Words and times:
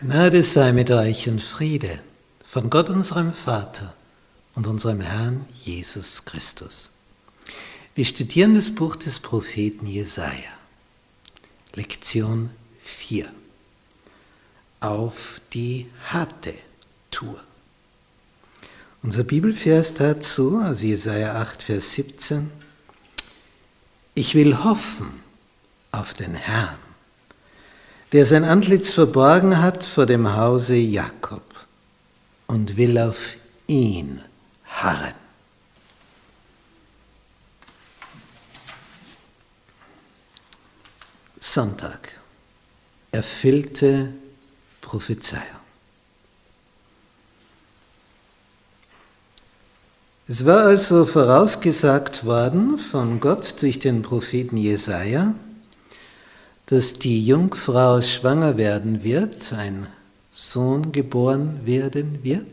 Gnade 0.00 0.44
sei 0.44 0.70
mit 0.70 0.92
euch 0.92 1.28
und 1.28 1.42
Friede 1.42 1.98
von 2.44 2.70
Gott 2.70 2.88
unserem 2.88 3.32
Vater 3.32 3.96
und 4.54 4.68
unserem 4.68 5.00
Herrn 5.00 5.44
Jesus 5.56 6.24
Christus. 6.24 6.90
Wir 7.96 8.04
studieren 8.04 8.54
das 8.54 8.72
Buch 8.72 8.94
des 8.94 9.18
Propheten 9.18 9.88
Jesaja. 9.88 10.52
Lektion 11.74 12.50
4. 12.84 13.28
Auf 14.78 15.40
die 15.52 15.88
harte 16.06 16.54
Tour. 17.10 17.42
Unser 19.02 19.24
Bibelvers 19.24 19.94
dazu, 19.94 20.58
also 20.58 20.86
Jesaja 20.86 21.40
8, 21.42 21.64
Vers 21.64 21.94
17. 21.94 22.52
Ich 24.14 24.36
will 24.36 24.62
hoffen 24.62 25.24
auf 25.90 26.14
den 26.14 26.36
Herrn 26.36 26.78
der 28.12 28.24
sein 28.26 28.44
Antlitz 28.44 28.92
verborgen 28.92 29.60
hat 29.60 29.84
vor 29.84 30.06
dem 30.06 30.36
Hause 30.36 30.76
Jakob 30.76 31.42
und 32.46 32.76
will 32.76 32.98
auf 32.98 33.36
ihn 33.66 34.22
harren. 34.64 35.14
Sonntag. 41.40 42.12
Erfüllte 43.10 44.12
Prophezeiung. 44.80 45.42
Es 50.26 50.44
war 50.44 50.64
also 50.64 51.06
vorausgesagt 51.06 52.26
worden 52.26 52.76
von 52.76 53.18
Gott 53.18 53.62
durch 53.62 53.78
den 53.78 54.02
Propheten 54.02 54.58
Jesaja, 54.58 55.34
dass 56.68 56.92
die 56.92 57.24
Jungfrau 57.24 58.02
schwanger 58.02 58.58
werden 58.58 59.02
wird, 59.02 59.54
ein 59.54 59.86
Sohn 60.34 60.92
geboren 60.92 61.60
werden 61.64 62.22
wird. 62.22 62.46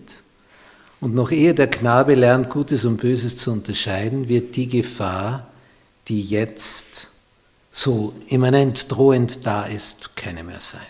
Und 1.02 1.14
noch 1.14 1.32
ehe 1.32 1.54
der 1.54 1.68
Knabe 1.68 2.16
lernt, 2.16 2.50
Gutes 2.50 2.86
und 2.86 2.98
Böses 2.98 3.38
zu 3.38 3.52
unterscheiden, 3.52 4.30
wird 4.30 4.56
die 4.56 4.68
Gefahr, 4.68 5.48
die 6.08 6.22
jetzt 6.22 7.10
so 7.72 8.14
immanent 8.28 8.90
drohend 8.90 9.46
da 9.46 9.66
ist, 9.66 10.16
keine 10.16 10.44
mehr 10.44 10.62
sein. 10.62 10.82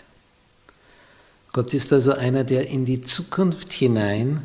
Gott 1.52 1.74
ist 1.74 1.92
also 1.92 2.12
einer, 2.12 2.44
der 2.44 2.68
in 2.68 2.84
die 2.84 3.02
Zukunft 3.02 3.72
hinein 3.72 4.42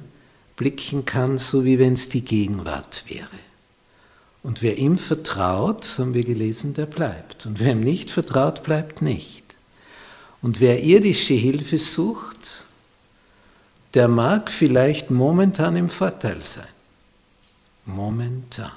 blicken 0.55 1.05
kann, 1.05 1.37
so 1.37 1.65
wie 1.65 1.77
wenn 1.77 1.93
es 1.93 2.09
die 2.09 2.25
Gegenwart 2.25 3.03
wäre. 3.07 3.27
Und 4.43 4.61
wer 4.61 4.77
ihm 4.77 4.97
vertraut, 4.97 5.85
haben 5.99 6.13
wir 6.13 6.23
gelesen, 6.23 6.73
der 6.73 6.87
bleibt. 6.87 7.45
Und 7.45 7.59
wer 7.59 7.73
ihm 7.73 7.81
nicht 7.81 8.09
vertraut, 8.09 8.63
bleibt 8.63 9.01
nicht. 9.01 9.43
Und 10.41 10.59
wer 10.59 10.81
irdische 10.81 11.35
Hilfe 11.35 11.77
sucht, 11.77 12.65
der 13.93 14.07
mag 14.07 14.49
vielleicht 14.49 15.11
momentan 15.11 15.75
im 15.75 15.89
Vorteil 15.89 16.41
sein. 16.41 16.67
Momentan. 17.85 18.71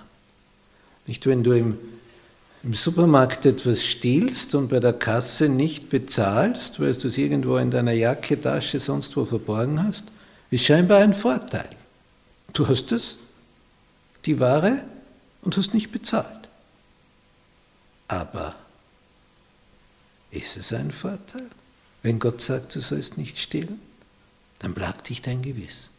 Nicht, 1.06 1.26
wenn 1.26 1.42
du 1.42 1.52
im, 1.52 1.78
im 2.62 2.74
Supermarkt 2.74 3.46
etwas 3.46 3.84
stiehlst 3.84 4.54
und 4.54 4.68
bei 4.68 4.80
der 4.80 4.92
Kasse 4.92 5.48
nicht 5.48 5.88
bezahlst, 5.88 6.80
weil 6.80 6.92
du 6.94 7.08
es 7.08 7.16
irgendwo 7.16 7.56
in 7.56 7.70
deiner 7.70 7.92
Jacke, 7.92 8.38
Tasche, 8.38 8.80
sonst 8.80 9.16
wo 9.16 9.24
verborgen 9.24 9.82
hast, 9.82 10.04
ist 10.50 10.64
scheinbar 10.64 10.98
ein 10.98 11.14
Vorteil. 11.14 11.68
Du 12.52 12.66
hast 12.68 12.92
es, 12.92 13.18
die 14.24 14.38
Ware, 14.40 14.84
und 15.44 15.56
hast 15.56 15.74
nicht 15.74 15.92
bezahlt. 15.92 16.48
Aber 18.08 18.56
ist 20.30 20.56
es 20.56 20.72
ein 20.72 20.90
Vorteil? 20.90 21.48
Wenn 22.02 22.18
Gott 22.18 22.40
sagt, 22.40 22.74
du 22.74 22.80
sollst 22.80 23.16
nicht 23.16 23.38
stehlen, 23.38 23.80
dann 24.58 24.74
plagt 24.74 25.08
dich 25.08 25.22
dein 25.22 25.42
Gewissen. 25.42 25.90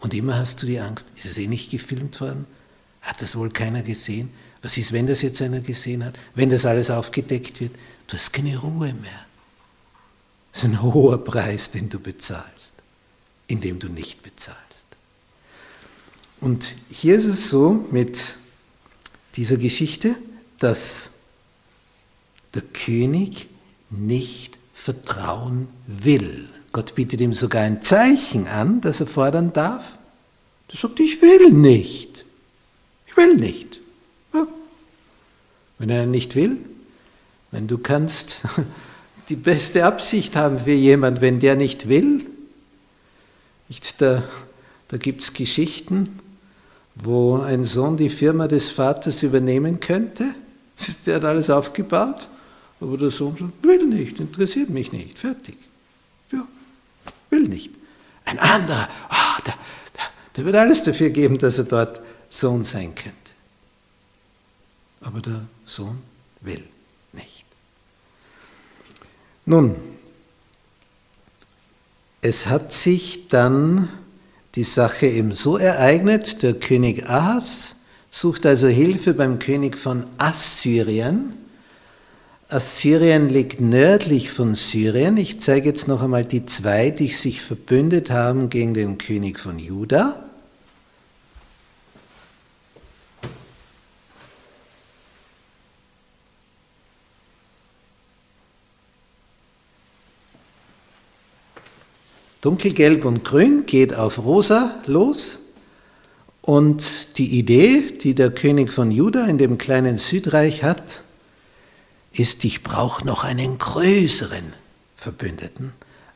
Und 0.00 0.14
immer 0.14 0.38
hast 0.38 0.62
du 0.62 0.66
die 0.66 0.80
Angst, 0.80 1.12
ist 1.16 1.26
es 1.26 1.38
eh 1.38 1.46
nicht 1.46 1.70
gefilmt 1.70 2.20
worden? 2.20 2.46
Hat 3.02 3.20
das 3.22 3.36
wohl 3.36 3.50
keiner 3.50 3.82
gesehen? 3.82 4.30
Was 4.62 4.76
ist, 4.76 4.92
wenn 4.92 5.06
das 5.06 5.22
jetzt 5.22 5.40
einer 5.42 5.60
gesehen 5.60 6.04
hat? 6.04 6.18
Wenn 6.34 6.50
das 6.50 6.66
alles 6.66 6.90
aufgedeckt 6.90 7.60
wird? 7.60 7.74
Du 8.06 8.16
hast 8.16 8.32
keine 8.32 8.58
Ruhe 8.58 8.92
mehr. 8.94 9.26
Das 10.52 10.64
ist 10.64 10.70
ein 10.70 10.82
hoher 10.82 11.22
Preis, 11.22 11.70
den 11.70 11.88
du 11.88 12.00
bezahlst, 12.00 12.74
indem 13.46 13.78
du 13.78 13.88
nicht 13.88 14.22
bezahlst. 14.22 14.65
Und 16.46 16.76
hier 16.88 17.16
ist 17.16 17.24
es 17.24 17.50
so 17.50 17.84
mit 17.90 18.36
dieser 19.34 19.56
Geschichte, 19.56 20.14
dass 20.60 21.10
der 22.54 22.62
König 22.62 23.48
nicht 23.90 24.56
vertrauen 24.72 25.66
will. 25.88 26.48
Gott 26.70 26.94
bietet 26.94 27.20
ihm 27.20 27.32
sogar 27.32 27.62
ein 27.62 27.82
Zeichen 27.82 28.46
an, 28.46 28.80
das 28.80 29.00
er 29.00 29.08
fordern 29.08 29.52
darf. 29.52 29.98
Er 30.68 30.76
sagt, 30.76 31.00
ich 31.00 31.20
will 31.20 31.50
nicht. 31.50 32.24
Ich 33.08 33.16
will 33.16 33.34
nicht. 33.34 33.80
Ja. 34.32 34.46
Wenn 35.80 35.90
er 35.90 36.06
nicht 36.06 36.36
will, 36.36 36.58
wenn 37.50 37.66
du 37.66 37.76
kannst 37.76 38.42
die 39.30 39.34
beste 39.34 39.84
Absicht 39.84 40.36
haben 40.36 40.60
für 40.60 40.70
jemand, 40.70 41.20
wenn 41.20 41.40
der 41.40 41.56
nicht 41.56 41.88
will, 41.88 42.24
nicht, 43.68 44.00
da, 44.00 44.22
da 44.86 44.96
gibt 44.96 45.22
es 45.22 45.32
Geschichten, 45.32 46.20
wo 46.96 47.38
ein 47.38 47.62
Sohn 47.62 47.96
die 47.96 48.10
Firma 48.10 48.48
des 48.48 48.70
Vaters 48.70 49.22
übernehmen 49.22 49.80
könnte. 49.80 50.34
Der 51.06 51.16
hat 51.16 51.24
alles 51.24 51.50
aufgebaut, 51.50 52.26
aber 52.80 52.96
der 52.96 53.10
Sohn 53.10 53.36
sagt, 53.38 53.64
will 53.64 53.86
nicht, 53.86 54.20
interessiert 54.20 54.68
mich 54.68 54.92
nicht, 54.92 55.18
fertig. 55.18 55.56
Ja, 56.30 56.46
will 57.30 57.44
nicht. 57.44 57.70
Ein 58.24 58.38
anderer, 58.38 58.88
oh, 59.08 59.42
der, 59.46 59.54
der, 59.94 60.04
der 60.36 60.44
wird 60.44 60.56
alles 60.56 60.82
dafür 60.82 61.10
geben, 61.10 61.38
dass 61.38 61.56
er 61.58 61.64
dort 61.64 62.00
Sohn 62.28 62.64
sein 62.64 62.94
könnte. 62.94 63.16
Aber 65.00 65.20
der 65.20 65.46
Sohn 65.64 66.02
will 66.40 66.64
nicht. 67.12 67.44
Nun, 69.46 69.76
es 72.20 72.46
hat 72.46 72.72
sich 72.72 73.28
dann 73.28 73.88
die 74.56 74.64
Sache 74.64 75.06
eben 75.06 75.32
so 75.32 75.58
ereignet, 75.58 76.42
der 76.42 76.54
König 76.54 77.08
Ahas 77.08 77.74
sucht 78.10 78.46
also 78.46 78.66
Hilfe 78.66 79.12
beim 79.12 79.38
König 79.38 79.76
von 79.76 80.04
Assyrien. 80.16 81.34
Assyrien 82.48 83.28
liegt 83.28 83.60
nördlich 83.60 84.30
von 84.30 84.54
Syrien. 84.54 85.18
Ich 85.18 85.40
zeige 85.40 85.68
jetzt 85.68 85.88
noch 85.88 86.02
einmal 86.02 86.24
die 86.24 86.46
zwei, 86.46 86.90
die 86.90 87.08
sich 87.08 87.42
verbündet 87.42 88.10
haben 88.10 88.48
gegen 88.48 88.72
den 88.72 88.96
König 88.96 89.38
von 89.38 89.58
Juda. 89.58 90.25
Dunkelgelb 102.46 103.04
und 103.04 103.24
Grün 103.24 103.66
geht 103.66 103.92
auf 103.92 104.18
Rosa 104.18 104.80
los. 104.86 105.38
Und 106.42 107.18
die 107.18 107.40
Idee, 107.40 107.98
die 108.00 108.14
der 108.14 108.30
König 108.30 108.72
von 108.72 108.92
Juda 108.92 109.26
in 109.26 109.36
dem 109.36 109.58
kleinen 109.58 109.98
Südreich 109.98 110.62
hat, 110.62 111.02
ist, 112.12 112.44
ich 112.44 112.62
brauche 112.62 113.04
noch 113.04 113.24
einen 113.24 113.58
größeren 113.58 114.52
Verbündeten, 114.96 115.72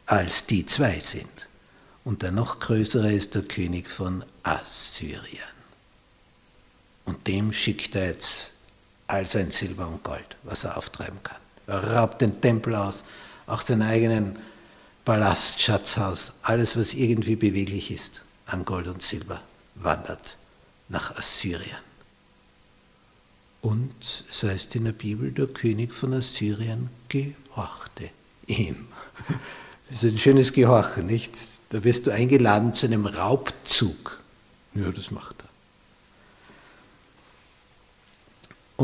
als 0.07 0.47
die 0.47 0.65
zwei 0.67 1.01
sind. 1.01 1.49
Und 2.05 2.23
der 2.23 2.31
noch 2.31 2.61
größere 2.61 3.13
ist 3.13 3.35
der 3.35 3.43
König 3.43 3.91
von 3.91 4.23
Assyrien. 4.45 5.43
Und 7.07 7.27
dem 7.27 7.53
schickt 7.53 7.97
er 7.97 8.07
jetzt 8.07 8.55
all 9.09 9.27
sein 9.27 9.51
Silber 9.51 9.89
und 9.89 10.05
Gold, 10.05 10.37
was 10.45 10.63
er 10.63 10.77
auftreiben 10.77 11.19
kann. 11.25 11.41
Er 11.67 11.97
raubt 11.97 12.21
den 12.21 12.41
Tempel 12.41 12.77
aus, 12.77 13.03
auch 13.49 13.63
seinen 13.63 13.83
eigenen 13.83 14.39
Palast, 15.05 15.61
Schatzhaus, 15.61 16.33
alles, 16.43 16.77
was 16.77 16.95
irgendwie 16.95 17.37
beweglich 17.37 17.91
ist 17.91 18.23
an 18.47 18.65
Gold 18.65 18.89
und 18.89 19.03
Silber, 19.03 19.41
wandert 19.77 20.37
nach 20.89 21.17
Assyrien. 21.17 21.79
Und 23.63 24.25
es 24.29 24.43
heißt 24.43 24.75
in 24.77 24.85
der 24.85 24.93
Bibel, 24.93 25.31
der 25.33 25.47
König 25.47 25.95
von 25.95 26.15
Assyrien 26.15 26.89
gehorchte 27.09 28.11
ihm. 28.47 28.87
Das 29.89 30.05
ist 30.05 30.13
ein 30.13 30.19
schönes 30.21 30.53
Gehorchen, 30.53 31.07
nicht? 31.07 31.33
Da 31.71 31.83
wirst 31.83 32.07
du 32.07 32.13
eingeladen 32.13 32.73
zu 32.75 32.87
einem 32.87 33.07
Raubzug. 33.07 34.21
Ja, 34.73 34.89
das 34.93 35.11
macht 35.11 35.35
er. 35.41 35.49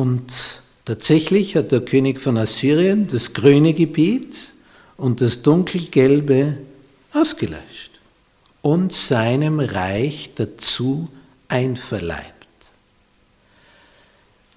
Und 0.01 0.61
tatsächlich 0.85 1.55
hat 1.55 1.71
der 1.71 1.85
König 1.85 2.21
von 2.21 2.37
Assyrien 2.37 3.07
das 3.07 3.35
grüne 3.35 3.73
Gebiet, 3.73 4.35
und 4.97 5.21
das 5.21 5.43
Dunkelgelbe 5.43 6.57
ausgelöscht 7.13 8.01
und 8.63 8.93
seinem 8.93 9.61
Reich 9.61 10.31
dazu 10.35 11.09
einverleibt. 11.49 12.35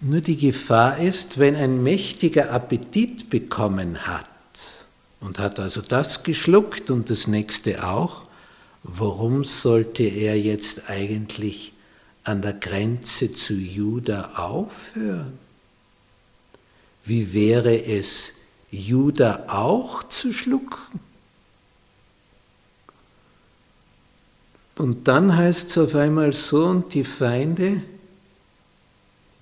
Nur 0.02 0.22
die 0.22 0.38
Gefahr 0.38 0.98
ist, 0.98 1.40
wenn 1.40 1.56
ein 1.56 1.84
mächtiger 1.84 2.52
Appetit 2.52 3.30
bekommen 3.30 4.06
hat, 4.08 4.26
und 5.22 5.40
hat 5.40 5.60
also 5.60 5.82
das 5.82 6.24
geschluckt 6.24 6.90
und 6.90 7.10
das 7.10 7.28
nächste 7.28 7.86
auch. 7.86 8.26
Warum 8.84 9.44
sollte 9.44 10.04
er 10.04 10.40
jetzt 10.40 10.90
eigentlich 10.90 11.74
an 12.24 12.42
der 12.42 12.54
Grenze 12.54 13.34
zu 13.34 13.54
Juda 13.54 14.32
aufhören? 14.36 15.38
Wie 17.04 17.34
wäre 17.34 17.84
es, 17.84 18.34
Juda 18.72 19.46
auch 19.48 20.04
zu 20.04 20.34
schlucken? 20.34 21.00
Und 24.78 25.10
dann 25.10 25.36
heißt 25.36 25.72
es 25.72 25.78
auf 25.78 25.96
einmal 25.96 26.32
so, 26.32 26.66
und 26.66 26.94
die 26.94 27.04
Feinde, 27.04 27.84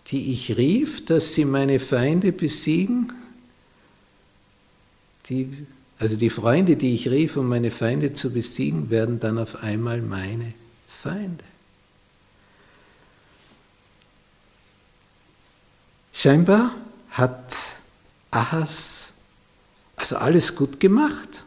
die 0.07 0.33
ich 0.33 0.57
rief, 0.57 1.05
dass 1.05 1.33
sie 1.33 1.45
meine 1.45 1.79
Feinde 1.79 2.31
besiegen, 2.31 3.13
die, 5.29 5.67
also 5.99 6.15
die 6.15 6.31
Freunde, 6.31 6.75
die 6.75 6.95
ich 6.95 7.07
rief, 7.07 7.37
um 7.37 7.47
meine 7.47 7.69
Feinde 7.69 8.13
zu 8.13 8.31
besiegen, 8.31 8.89
werden 8.89 9.19
dann 9.19 9.37
auf 9.37 9.61
einmal 9.61 10.01
meine 10.01 10.53
Feinde. 10.87 11.43
Scheinbar 16.13 16.73
hat 17.11 17.55
Ahas 18.31 19.13
also 19.97 20.15
alles 20.15 20.55
gut 20.55 20.79
gemacht, 20.79 21.43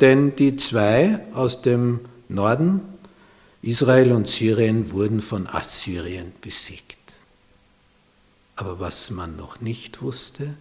denn 0.00 0.34
die 0.34 0.56
zwei 0.56 1.20
aus 1.34 1.62
dem 1.62 2.00
Norden, 2.28 2.80
Israel 3.62 4.12
und 4.12 4.26
Syrien, 4.26 4.90
wurden 4.90 5.20
von 5.20 5.46
Assyrien 5.46 6.32
besiegt. 6.40 6.96
Aber 8.56 8.80
was 8.80 9.10
man 9.10 9.36
noch 9.36 9.60
nicht 9.60 10.02
wusste, 10.02 10.56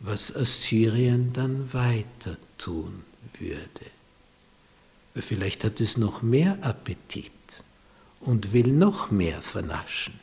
was 0.00 0.34
Assyrien 0.34 1.32
dann 1.32 1.72
weiter 1.72 2.36
tun 2.58 3.04
würde. 3.38 3.86
Vielleicht 5.14 5.64
hat 5.64 5.80
es 5.80 5.96
noch 5.96 6.22
mehr 6.22 6.58
Appetit 6.62 7.32
und 8.20 8.52
will 8.52 8.68
noch 8.68 9.10
mehr 9.10 9.40
vernaschen, 9.42 10.18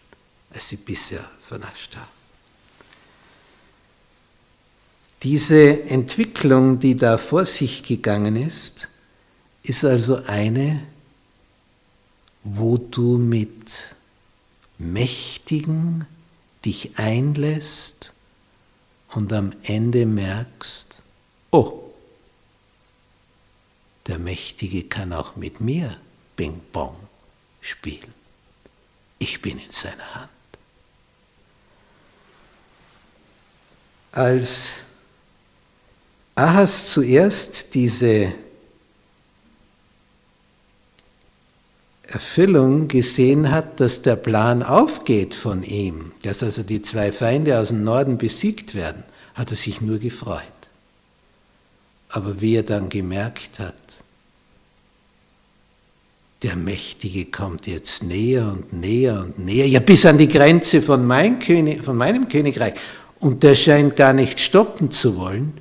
als 0.52 0.70
sie 0.70 0.78
bisher 0.78 1.30
vernascht 1.42 1.96
haben. 1.96 2.17
Diese 5.24 5.84
Entwicklung, 5.84 6.80
die 6.80 6.96
da 6.96 7.18
vor 7.18 7.46
sich 7.46 7.84
gegangen 7.84 8.36
ist, 8.36 8.88
ist 9.64 9.84
also 9.84 10.24
eine, 10.26 10.84
wo 12.44 12.78
du 12.78 13.18
mit 13.18 13.96
Mächtigen 14.78 16.06
dich 16.64 16.98
einlässt 16.98 18.14
und 19.10 19.34
am 19.34 19.54
Ende 19.64 20.06
merkst, 20.06 21.02
oh, 21.52 21.84
der 24.06 24.20
Mächtige 24.20 24.84
kann 24.84 25.14
auch 25.14 25.36
mit 25.36 25.60
mir 25.60 25.98
Ping-Pong 26.36 26.96
spielen. 27.60 28.14
Ich 29.20 29.42
bin 29.42 29.58
in 29.58 29.72
seiner 29.72 30.16
Hand. 30.16 30.30
Als 34.12 34.82
Ahas 36.38 36.92
zuerst 36.92 37.74
diese 37.74 38.32
Erfüllung 42.04 42.88
gesehen 42.88 43.50
hat, 43.50 43.80
dass 43.80 44.04
der 44.04 44.18
Plan 44.18 44.62
aufgeht 44.62 45.34
von 45.34 45.64
ihm, 45.64 46.12
dass 46.22 46.44
also 46.44 46.62
die 46.62 46.84
zwei 46.84 47.12
Feinde 47.12 47.58
aus 47.58 47.70
dem 47.70 47.84
Norden 47.84 48.20
besiegt 48.20 48.76
werden, 48.76 49.04
hat 49.34 49.50
er 49.50 49.58
sich 49.58 49.82
nur 49.82 49.98
gefreut. 49.98 50.44
Aber 52.10 52.40
wie 52.40 52.58
er 52.58 52.64
dann 52.64 52.90
gemerkt 52.90 53.58
hat, 53.58 53.74
der 56.44 56.56
Mächtige 56.56 57.26
kommt 57.26 57.66
jetzt 57.66 58.04
näher 58.04 58.46
und 58.46 58.74
näher 58.74 59.22
und 59.22 59.40
näher, 59.40 59.68
ja 59.68 59.80
bis 59.80 60.06
an 60.06 60.20
die 60.20 60.28
Grenze 60.28 60.84
von, 60.84 61.04
mein 61.08 61.40
König, 61.40 61.84
von 61.84 61.98
meinem 61.98 62.30
Königreich, 62.30 62.76
und 63.20 63.42
der 63.42 63.56
scheint 63.56 63.96
gar 63.96 64.14
nicht 64.14 64.40
stoppen 64.40 64.92
zu 64.92 65.18
wollen, 65.18 65.60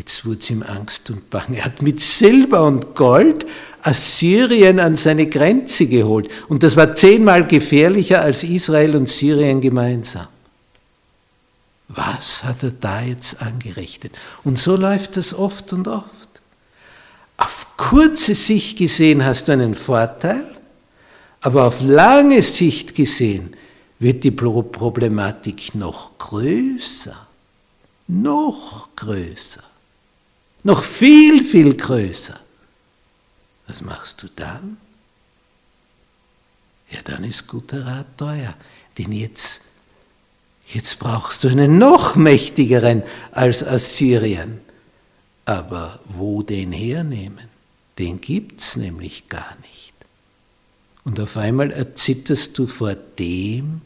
Jetzt 0.00 0.24
wurde 0.24 0.46
ihm 0.48 0.62
Angst 0.62 1.10
und 1.10 1.28
Bang. 1.28 1.52
Er 1.52 1.66
hat 1.66 1.82
mit 1.82 2.00
Silber 2.00 2.66
und 2.66 2.94
Gold 2.94 3.44
Assyrien 3.82 4.80
an 4.80 4.96
seine 4.96 5.26
Grenze 5.26 5.86
geholt. 5.86 6.30
Und 6.48 6.62
das 6.62 6.74
war 6.74 6.94
zehnmal 6.94 7.46
gefährlicher 7.46 8.22
als 8.22 8.42
Israel 8.42 8.96
und 8.96 9.10
Syrien 9.10 9.60
gemeinsam. 9.60 10.28
Was 11.88 12.44
hat 12.44 12.62
er 12.62 12.70
da 12.70 13.02
jetzt 13.02 13.42
angerichtet? 13.42 14.12
Und 14.42 14.58
so 14.58 14.74
läuft 14.74 15.18
das 15.18 15.34
oft 15.34 15.70
und 15.74 15.86
oft. 15.86 16.30
Auf 17.36 17.66
kurze 17.76 18.34
Sicht 18.34 18.78
gesehen 18.78 19.22
hast 19.22 19.48
du 19.48 19.52
einen 19.52 19.74
Vorteil, 19.74 20.44
aber 21.42 21.64
auf 21.66 21.82
lange 21.82 22.42
Sicht 22.42 22.94
gesehen 22.94 23.54
wird 23.98 24.24
die 24.24 24.30
Problematik 24.30 25.74
noch 25.74 26.16
größer, 26.16 27.16
noch 28.08 28.88
größer. 28.96 29.64
Noch 30.62 30.84
viel, 30.84 31.44
viel 31.44 31.74
größer. 31.74 32.38
Was 33.66 33.82
machst 33.82 34.22
du 34.22 34.28
dann? 34.34 34.76
Ja, 36.90 37.00
dann 37.04 37.24
ist 37.24 37.46
guter 37.46 37.86
Rat 37.86 38.18
teuer. 38.18 38.54
Denn 38.98 39.12
jetzt, 39.12 39.60
jetzt 40.66 40.98
brauchst 40.98 41.44
du 41.44 41.48
einen 41.48 41.78
noch 41.78 42.16
mächtigeren 42.16 43.02
als 43.32 43.62
Assyrien. 43.62 44.60
Aber 45.46 46.00
wo 46.06 46.42
den 46.42 46.72
hernehmen? 46.72 47.48
Den 47.98 48.20
gibt 48.20 48.60
es 48.60 48.76
nämlich 48.76 49.28
gar 49.28 49.56
nicht. 49.62 49.92
Und 51.04 51.18
auf 51.20 51.36
einmal 51.36 51.70
erzitterst 51.70 52.58
du 52.58 52.66
vor 52.66 52.94
dem, 52.94 53.80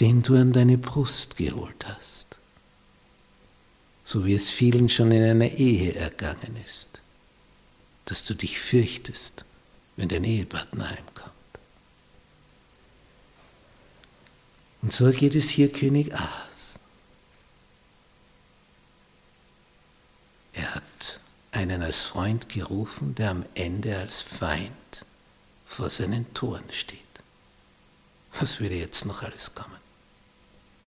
den 0.00 0.22
du 0.22 0.36
an 0.36 0.52
deine 0.52 0.78
Brust 0.78 1.36
geholt 1.36 1.86
hast 1.86 2.27
so 4.08 4.24
wie 4.24 4.34
es 4.34 4.48
vielen 4.48 4.88
schon 4.88 5.12
in 5.12 5.22
einer 5.22 5.50
Ehe 5.50 5.94
ergangen 5.94 6.56
ist, 6.64 7.02
dass 8.06 8.24
du 8.24 8.32
dich 8.32 8.58
fürchtest, 8.58 9.44
wenn 9.96 10.08
dein 10.08 10.24
Ehepartner 10.24 10.88
heimkommt. 10.88 11.34
Und 14.80 14.94
so 14.94 15.10
geht 15.10 15.34
es 15.34 15.50
hier 15.50 15.70
König 15.70 16.14
Ahas. 16.14 16.80
Er 20.54 20.74
hat 20.74 21.20
einen 21.52 21.82
als 21.82 22.00
Freund 22.00 22.48
gerufen, 22.48 23.14
der 23.14 23.28
am 23.28 23.44
Ende 23.54 23.98
als 23.98 24.22
Feind 24.22 25.04
vor 25.66 25.90
seinen 25.90 26.32
Toren 26.32 26.64
steht. 26.72 26.98
Was 28.40 28.58
würde 28.58 28.76
jetzt 28.76 29.04
noch 29.04 29.22
alles 29.22 29.54
kommen? 29.54 29.87